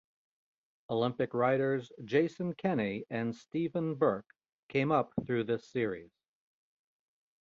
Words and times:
Olympic 0.89 1.35
riders 1.35 1.91
Jason 2.05 2.53
Kenny 2.55 3.05
and 3.11 3.35
Steven 3.35 3.93
Burke 3.93 4.25
came 4.67 4.91
up 4.91 5.13
through 5.27 5.43
this 5.43 5.69
series. 5.69 6.09